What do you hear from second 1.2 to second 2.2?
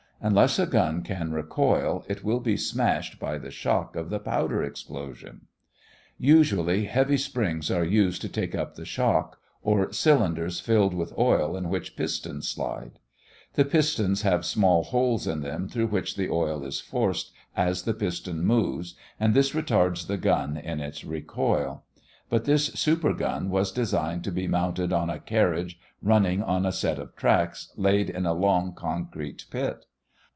recoil,